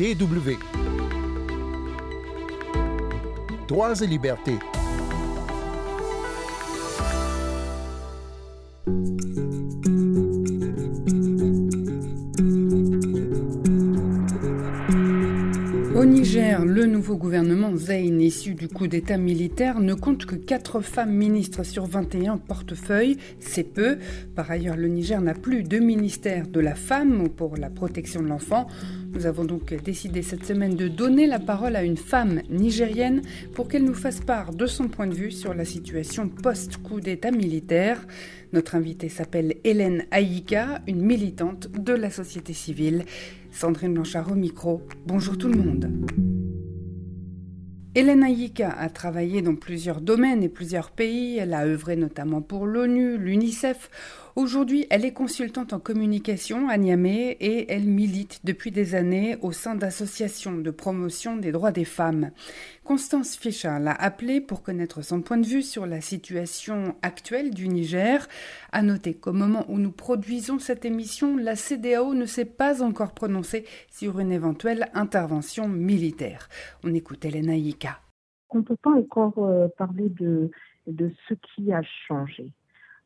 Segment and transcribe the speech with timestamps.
[0.00, 0.56] DW.
[3.68, 4.58] Droits et libertés.
[16.70, 21.64] Le nouveau gouvernement Zayn, issu du coup d'État militaire, ne compte que 4 femmes ministres
[21.64, 23.16] sur 21 portefeuille.
[23.40, 23.98] C'est peu.
[24.36, 28.22] Par ailleurs, le Niger n'a plus de ministère de la femme ou pour la protection
[28.22, 28.68] de l'enfant.
[29.12, 33.66] Nous avons donc décidé cette semaine de donner la parole à une femme nigérienne pour
[33.66, 38.06] qu'elle nous fasse part de son point de vue sur la situation post-coup d'État militaire.
[38.52, 43.04] Notre invitée s'appelle Hélène Aïka, une militante de la société civile.
[43.50, 44.82] Sandrine Blanchard au micro.
[45.04, 46.29] Bonjour tout le monde.
[47.96, 51.38] Hélène Aïka a travaillé dans plusieurs domaines et plusieurs pays.
[51.38, 53.90] Elle a œuvré notamment pour l'ONU, l'UNICEF.
[54.36, 59.50] Aujourd'hui, elle est consultante en communication à Niamey et elle milite depuis des années au
[59.50, 62.30] sein d'associations de promotion des droits des femmes.
[62.84, 67.66] Constance Fischer l'a appelée pour connaître son point de vue sur la situation actuelle du
[67.66, 68.28] Niger.
[68.70, 73.14] À noter qu'au moment où nous produisons cette émission, la CDAO ne s'est pas encore
[73.14, 76.48] prononcée sur une éventuelle intervention militaire.
[76.84, 77.98] On écoute Hélène Aïka.
[78.50, 80.50] On ne peut pas encore euh, parler de
[81.28, 82.52] ce qui a changé.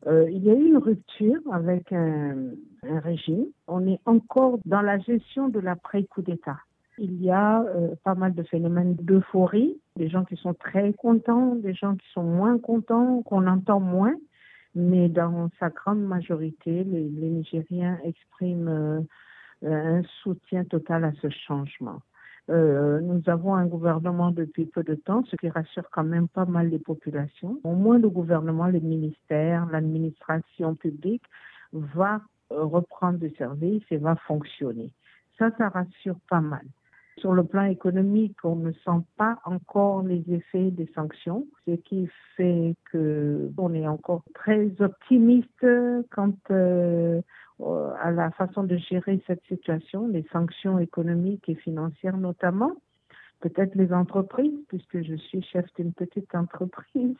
[0.07, 2.51] Euh, il y a eu une rupture avec un,
[2.83, 3.47] régime.
[3.67, 6.59] On est encore dans la gestion de l'après-coup d'État.
[6.99, 11.55] Il y a euh, pas mal de phénomènes d'euphorie, des gens qui sont très contents,
[11.57, 14.15] des gens qui sont moins contents, qu'on entend moins,
[14.75, 19.01] mais dans sa grande majorité, les, les Nigériens expriment euh,
[19.63, 22.01] un soutien total à ce changement.
[22.51, 26.45] Euh, nous avons un gouvernement depuis peu de temps, ce qui rassure quand même pas
[26.45, 27.59] mal les populations.
[27.65, 31.25] Au moins, le gouvernement, les ministères, l'administration publique
[31.73, 32.21] va
[32.53, 34.93] euh, reprendre du service et va fonctionner.
[35.39, 36.65] Ça, ça rassure pas mal.
[37.19, 42.09] Sur le plan économique, on ne sent pas encore les effets des sanctions, ce qui
[42.37, 45.67] fait que on est encore très optimiste
[46.11, 47.23] quant euh,
[47.61, 52.73] à la façon de gérer cette situation, les sanctions économiques et financières notamment.
[53.41, 57.17] Peut-être les entreprises, puisque je suis chef d'une petite entreprise.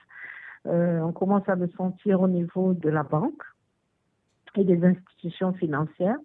[0.67, 3.43] Euh, on commence à le sentir au niveau de la banque
[4.57, 6.17] et des institutions financières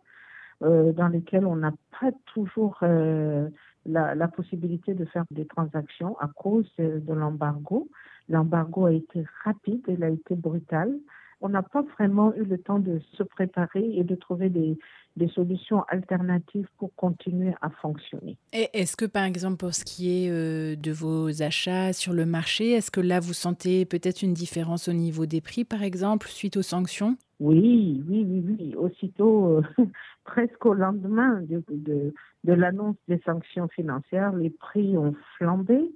[0.63, 3.49] euh, dans lesquelles on n'a pas toujours euh,
[3.85, 7.89] la, possibilité de faire des transactions à cause de l'embargo.
[8.29, 10.93] L'embargo a été rapide, il a été brutal
[11.41, 14.77] on n'a pas vraiment eu le temps de se préparer et de trouver des,
[15.15, 18.37] des solutions alternatives pour continuer à fonctionner.
[18.51, 22.71] Est-ce que par exemple pour ce qui est euh, de vos achats sur le marché,
[22.71, 26.57] est-ce que là vous sentez peut-être une différence au niveau des prix par exemple suite
[26.57, 27.17] aux sanctions?
[27.39, 28.75] Oui, oui, oui, oui.
[28.75, 29.85] Aussitôt, euh,
[30.25, 32.13] presque au lendemain de, de,
[32.43, 35.89] de l'annonce des sanctions financières, les prix ont flambé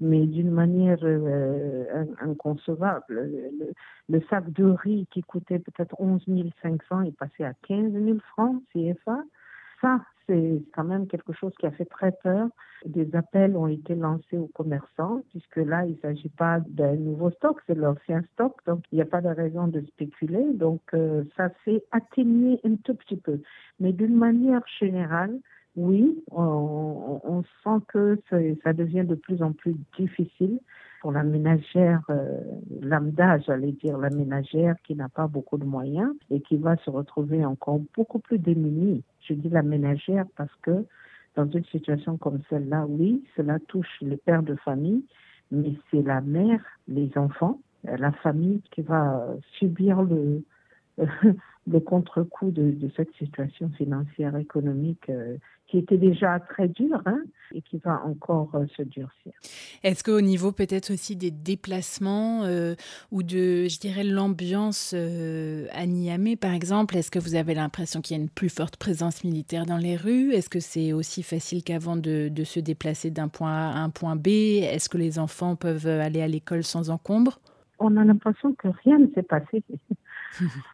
[0.00, 3.04] mais d'une manière euh, inconcevable.
[3.08, 3.72] Le,
[4.08, 6.22] le, sac de riz qui coûtait peut-être 11
[6.62, 9.22] 500 est passé à 15 000 francs CFA.
[9.80, 12.48] Ça, c'est quand même quelque chose qui a fait très peur.
[12.86, 17.30] Des appels ont été lancés aux commerçants, puisque là, il ne s'agit pas d'un nouveau
[17.32, 20.44] stock, c'est l'ancien stock, donc il n'y a pas de raison de spéculer.
[20.54, 23.40] Donc, euh, ça s'est atténué un tout petit peu.
[23.80, 25.38] Mais d'une manière générale,
[25.76, 28.18] oui, on, sent que
[28.62, 30.58] ça devient de plus en plus difficile
[31.00, 32.40] pour la ménagère euh,
[32.82, 36.90] lambda, j'allais dire la ménagère qui n'a pas beaucoup de moyens et qui va se
[36.90, 39.02] retrouver encore beaucoup plus démunie.
[39.26, 40.84] Je dis la ménagère parce que
[41.36, 45.04] dans une situation comme celle-là, oui, cela touche les pères de famille,
[45.50, 49.26] mais c'est la mère, les enfants, la famille qui va
[49.58, 50.42] subir le,
[51.66, 57.20] le contre-coup de, de, cette situation financière économique euh, qui était déjà très dure hein,
[57.54, 59.32] et qui va encore euh, se durcir.
[59.84, 62.74] Est-ce qu'au niveau peut-être aussi des déplacements euh,
[63.12, 68.16] ou de, je dirais, l'ambiance à Niamey par exemple, est-ce que vous avez l'impression qu'il
[68.16, 70.32] y a une plus forte présence militaire dans les rues?
[70.32, 73.90] Est-ce que c'est aussi facile qu'avant de, de, se déplacer d'un point A à un
[73.90, 74.28] point B?
[74.28, 77.38] Est-ce que les enfants peuvent aller à l'école sans encombre?
[77.78, 79.62] On a l'impression que rien ne s'est passé.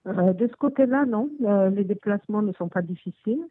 [0.06, 3.43] Euh, de ce côté-là, non, euh, les déplacements ne sont pas difficiles.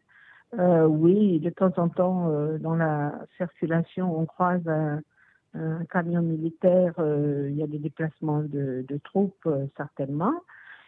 [0.58, 2.30] Euh, oui, de temps en temps,
[2.60, 5.00] dans la circulation, on croise un,
[5.90, 10.34] camion militaire, il y a des déplacements de, troupes, certainement,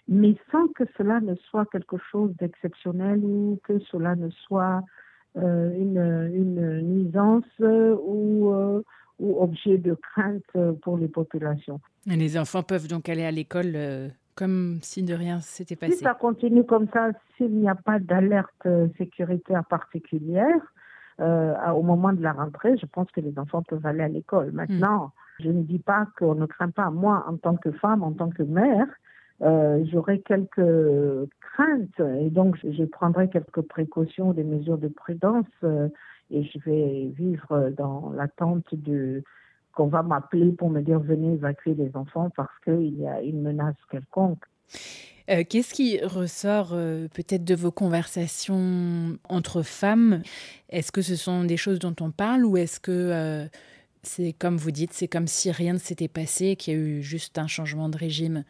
[0.08, 4.82] mais sans que cela ne soit quelque chose d'exceptionnel ou que cela ne soit
[5.34, 8.82] une, nuisance ou
[9.20, 11.80] objet de crainte pour les populations.
[12.06, 13.74] Les enfants peuvent donc aller à l'école
[14.38, 15.94] comme si de rien s'était passé.
[15.94, 20.60] Si ça continue comme ça, s'il n'y a pas d'alerte sécuritaire particulière,
[21.18, 24.52] au moment de la rentrée, je pense que les enfants peuvent aller à l'école.
[24.52, 26.90] Maintenant, je ne dis pas qu'on ne craint pas.
[26.90, 28.86] Moi, en tant que femme, en tant que mère,
[29.42, 35.88] euh, j'aurai quelques craintes et donc je prendrai quelques précautions, des mesures de prudence euh,
[36.30, 39.22] et je vais vivre dans l'attente de
[39.78, 43.42] qu'on va m'appeler pour me dire venez évacuer les enfants parce qu'il y a une
[43.42, 44.42] menace quelconque.
[45.30, 50.22] Euh, qu'est-ce qui ressort peut-être de vos conversations entre femmes?
[50.68, 53.48] Est-ce que ce sont des choses dont on parle ou est-ce que
[54.02, 57.02] c'est comme vous dites, c'est comme si rien ne s'était passé, qu'il y a eu
[57.02, 58.44] juste un changement de régime?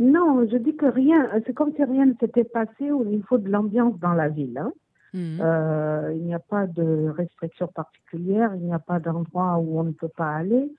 [0.00, 3.50] Non, je dis que rien, c'est comme si rien ne s'était passé au niveau de
[3.50, 4.56] l'ambiance dans la ville.
[4.56, 4.72] Hein.
[5.12, 5.38] Mhm.
[5.40, 9.84] Euh, il n'y a pas de restrictions particulières, il n'y a pas d'endroit où on
[9.84, 10.70] ne peut pas aller.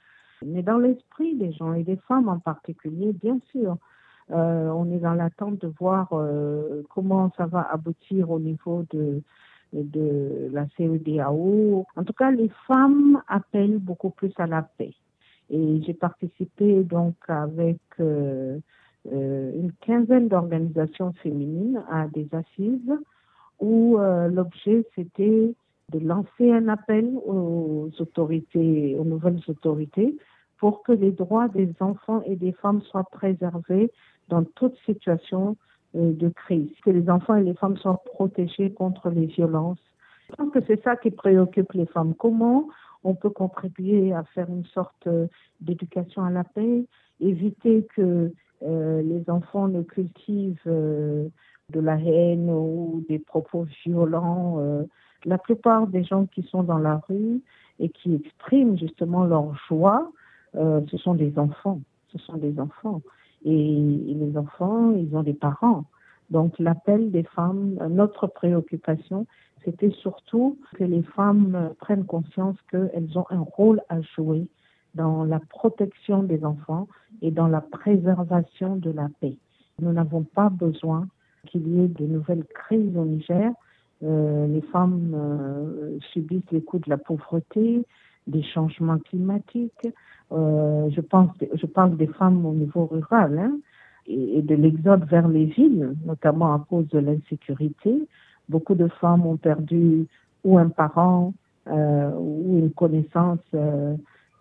[0.45, 3.77] Mais dans l'esprit des gens et des femmes en particulier, bien sûr,
[4.31, 9.21] euh, on est dans l'attente de voir euh, comment ça va aboutir au niveau de,
[9.73, 11.85] de la CEDAO.
[11.95, 14.93] En tout cas, les femmes appellent beaucoup plus à la paix.
[15.49, 18.57] Et j'ai participé donc avec euh,
[19.05, 22.93] une quinzaine d'organisations féminines à des assises
[23.61, 25.53] où euh, l'objet c'était
[25.93, 30.15] de lancer un appel aux autorités, aux nouvelles autorités,
[30.57, 33.91] pour que les droits des enfants et des femmes soient préservés
[34.29, 35.55] dans toute situation
[35.95, 39.79] euh, de crise, que les enfants et les femmes soient protégés contre les violences.
[40.29, 42.13] Je pense que c'est ça qui préoccupe les femmes.
[42.15, 42.67] Comment
[43.03, 45.07] on peut contribuer à faire une sorte
[45.59, 46.85] d'éducation à la paix,
[47.19, 48.31] éviter que
[48.63, 51.27] euh, les enfants ne cultivent euh,
[51.71, 54.57] de la haine ou des propos violents.
[54.59, 54.83] Euh.
[55.25, 57.41] la plupart des gens qui sont dans la rue
[57.79, 60.11] et qui expriment justement leur joie,
[60.53, 61.79] ce sont des enfants.
[62.11, 63.01] Ce sont des enfants.
[63.45, 65.85] Et, les enfants, ils ont des parents.
[66.29, 69.25] Donc l'appel des femmes, notre préoccupation,
[69.65, 74.47] c'était surtout que les femmes prennent conscience qu'elles ont un rôle à jouer
[74.95, 76.87] dans la protection des enfants
[77.21, 79.37] et dans la préservation de la paix.
[79.79, 81.07] Nous n'avons pas besoin
[81.47, 83.51] qu'il y ait de nouvelles crises au Niger.
[84.03, 87.85] Euh, les femmes euh, subissent les coups de la pauvreté,
[88.27, 89.87] des changements climatiques.
[90.31, 93.57] Euh, je, pense, je parle des femmes au niveau rural hein,
[94.07, 98.07] et, et, de l'exode vers les villes, notamment à cause de l'insécurité.
[98.49, 100.07] Beaucoup de femmes ont perdu
[100.43, 101.33] ou un parent
[101.67, 103.39] ou une connaissance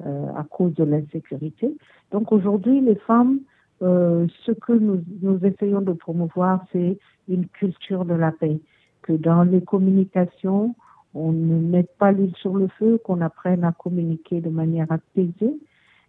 [0.06, 1.76] euh, à cause de l'insécurité.
[2.10, 3.40] Donc aujourd'hui, les femmes,
[3.82, 6.98] euh, ce que nous, nous essayons de promouvoir, c'est
[7.28, 8.60] une culture de la paix,
[9.02, 10.74] que dans les communications,
[11.14, 15.56] on ne mette pas l'huile sur le feu, qu'on apprenne à communiquer de manière apaisée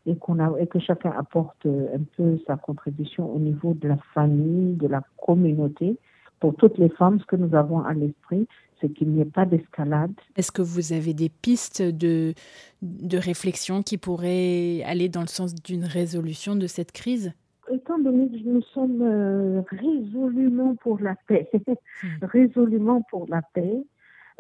[0.06, 3.98] et, qu'on a, et que chacun apporte un peu sa contribution au niveau de la
[4.14, 5.98] famille, de la communauté.
[6.40, 8.48] Pour toutes les femmes, ce que nous avons à l'esprit,
[8.80, 10.12] c'est qu'il n'y ait pas d'escalade.
[10.36, 12.34] Est-ce que vous avez des pistes de,
[12.82, 17.34] de réflexion qui pourraient aller dans le sens d'une résolution de cette crise?
[17.72, 22.08] Étant donné que nous sommes euh, résolument pour la paix, hmm.
[22.22, 23.84] résolument pour la paix,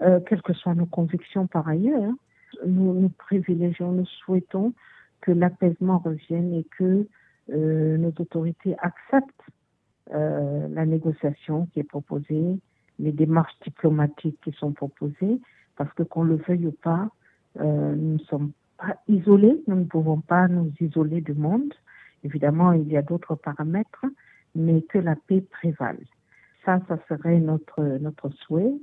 [0.02, 2.12] euh, quelles que soient nos convictions par ailleurs,
[2.66, 4.74] nous, nous privilégions, nous souhaitons
[5.22, 7.08] que l'apaisement revienne et que
[7.52, 9.46] euh, nos autorités acceptent
[10.14, 12.60] la négociation qui est proposée,
[13.00, 15.40] les démarches diplomatiques qui sont proposées,
[15.78, 17.08] parce que qu'on le veuille ou pas,
[17.58, 21.74] nous ne sommes pas isolés, nous ne pouvons pas nous isoler du monde.
[22.24, 24.06] Évidemment, il y a d'autres paramètres,
[24.56, 26.00] mais que la paix prévale.
[26.66, 28.74] Ça, ça serait notre, notre souhait.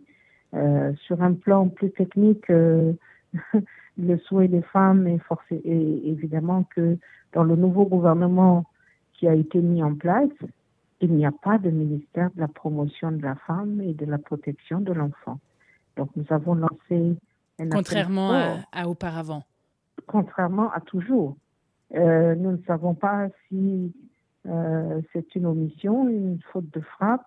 [0.54, 2.92] Euh, sur un plan plus technique, euh,
[3.98, 6.96] le souhait des femmes est, forcé, est évidemment que
[7.32, 8.64] dans le nouveau gouvernement
[9.12, 10.30] qui a été mis en place,
[11.00, 14.18] il n'y a pas de ministère de la promotion de la femme et de la
[14.18, 15.38] protection de l'enfant.
[15.96, 17.16] Donc nous avons lancé
[17.58, 19.42] un Contrairement à, à, auparavant.
[20.06, 21.36] Contrairement à toujours.
[21.94, 23.92] Euh, nous ne savons pas si
[24.46, 27.24] euh, c'est une omission, une faute de frappe.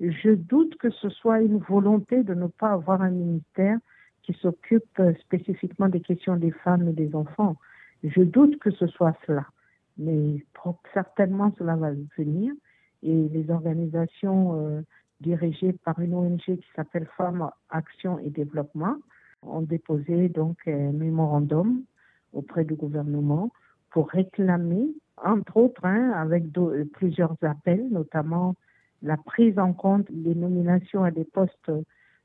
[0.00, 3.78] Je doute que ce soit une volonté de ne pas avoir un ministère
[4.22, 7.56] qui s'occupe spécifiquement des questions des femmes et des enfants.
[8.02, 9.46] Je doute que ce soit cela.
[9.96, 10.44] Mais
[10.92, 12.52] certainement cela va venir
[13.02, 14.80] et les organisations euh,
[15.20, 18.96] dirigées par une ONG qui s'appelle Femmes Action et Développement
[19.42, 21.82] ont déposé donc un mémorandum
[22.32, 23.50] auprès du gouvernement
[23.94, 24.88] pour réclamer,
[25.24, 26.42] entre autres, hein, avec
[26.94, 28.56] plusieurs appels, notamment
[29.02, 31.70] la prise en compte des nominations à des postes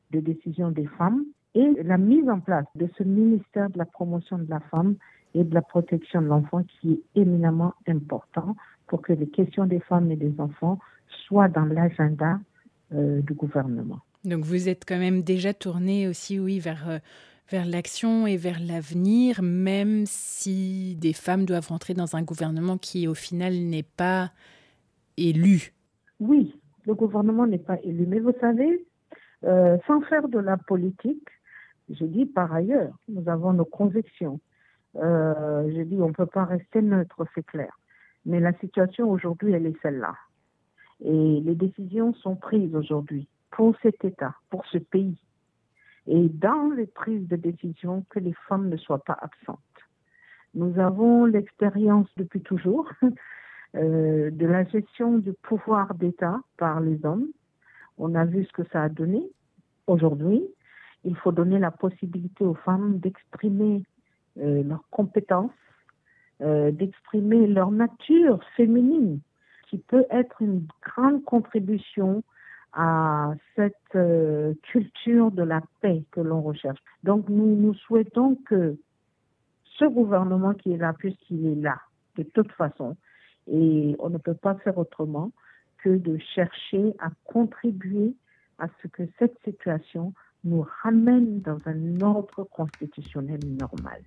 [0.09, 4.39] de décision des femmes et la mise en place de ce ministère de la promotion
[4.39, 4.95] de la femme
[5.35, 8.55] et de la protection de l'enfant qui est éminemment important
[8.87, 10.79] pour que les questions des femmes et des enfants
[11.27, 12.39] soient dans l'agenda
[12.95, 13.99] euh, du gouvernement.
[14.25, 16.97] Donc vous êtes quand même déjà tourné aussi, oui, vers, euh,
[17.49, 23.07] vers l'action et vers l'avenir, même si des femmes doivent rentrer dans un gouvernement qui,
[23.07, 24.31] au final, n'est pas
[25.17, 25.73] élu.
[26.19, 28.05] Oui, le gouvernement n'est pas élu.
[28.07, 28.85] Mais vous savez,
[29.45, 31.27] euh, sans faire de la politique,
[31.89, 34.39] je dis par ailleurs, nous avons nos convictions.
[34.95, 37.79] Euh, je dis, on ne peut pas rester neutre, c'est clair.
[38.25, 40.13] Mais la situation aujourd'hui, elle est celle-là.
[41.03, 45.17] Et les décisions sont prises aujourd'hui pour cet État, pour ce pays.
[46.11, 49.59] Et dans les prises de décision, que les femmes ne soient pas absentes.
[50.55, 52.91] Nous avons l'expérience depuis toujours
[53.75, 57.27] euh, de la gestion du pouvoir d'État par les hommes.
[57.99, 59.21] On a vu ce que ça a donné.
[59.85, 60.43] Aujourd'hui,
[61.03, 63.83] il faut donner la possibilité aux femmes d'exprimer
[64.39, 65.51] euh, leurs compétences,
[66.41, 69.19] euh, d'exprimer leur nature féminine,
[69.69, 72.23] qui peut être une grande contribution
[72.73, 76.79] à cette euh, culture de la paix que l'on recherche.
[77.03, 78.77] Donc nous, nous souhaitons que
[79.77, 81.79] ce gouvernement qui est là, puisqu'il est là,
[82.17, 82.95] de toute façon,
[83.47, 85.31] et on ne peut pas faire autrement
[85.79, 88.13] que de chercher à contribuer
[88.59, 94.01] à ce que cette situation nous ramène dans un ordre constitutionnel normal.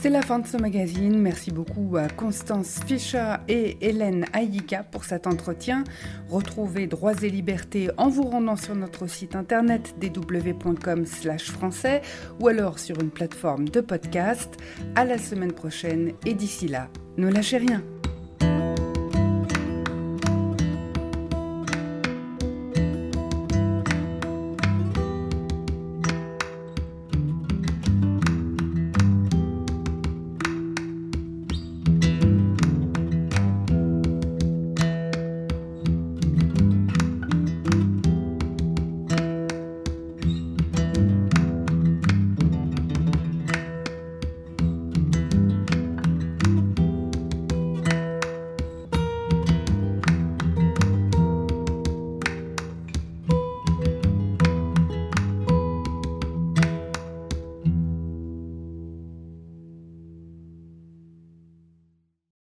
[0.00, 1.18] C'est la fin de ce magazine.
[1.18, 5.82] Merci beaucoup à Constance Fischer et Hélène Aïka pour cet entretien.
[6.28, 12.02] Retrouvez Droits et Libertés en vous rendant sur notre site internet dw.com/français
[12.38, 14.54] ou alors sur une plateforme de podcast.
[14.94, 17.82] À la semaine prochaine et d'ici là, ne lâchez rien.